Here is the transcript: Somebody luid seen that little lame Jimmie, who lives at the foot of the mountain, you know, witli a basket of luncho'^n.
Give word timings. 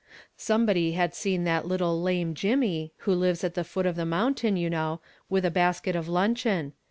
Somebody 0.35 0.93
luid 0.95 1.13
seen 1.13 1.43
that 1.43 1.67
little 1.67 2.01
lame 2.01 2.33
Jimmie, 2.33 2.91
who 3.05 3.13
lives 3.13 3.43
at 3.43 3.53
the 3.53 3.63
foot 3.63 3.85
of 3.85 3.95
the 3.95 4.03
mountain, 4.03 4.57
you 4.57 4.67
know, 4.67 4.99
witli 5.31 5.43
a 5.43 5.51
basket 5.51 5.95
of 5.95 6.07
luncho'^n. 6.07 6.71